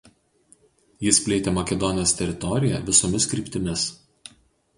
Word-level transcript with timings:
Jis 1.07 1.19
plėtė 1.25 1.53
Makedonijos 1.57 2.15
teritoriją 2.23 2.81
visomis 2.89 3.29
kryptimis. 3.35 3.87